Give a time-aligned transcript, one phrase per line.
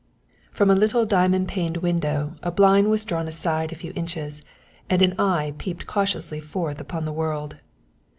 [0.51, 4.41] From a little diamond paned window a blind was drawn aside a few inches
[4.89, 7.57] and an eye peeped cautiously forth upon the world.